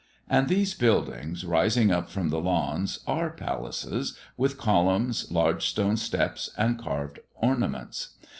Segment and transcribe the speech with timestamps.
[0.27, 6.49] And these buildings, rising up from the lawns, are palaces, with columns, large stone steps,
[6.57, 8.15] and carved ornaments.